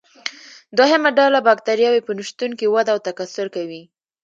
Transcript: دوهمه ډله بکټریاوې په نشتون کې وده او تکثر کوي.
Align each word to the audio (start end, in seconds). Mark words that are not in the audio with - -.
دوهمه 0.77 1.09
ډله 1.17 1.39
بکټریاوې 1.47 2.01
په 2.07 2.11
نشتون 2.17 2.51
کې 2.59 2.71
وده 2.73 2.91
او 2.93 2.99
تکثر 3.07 3.45
کوي. 3.55 3.81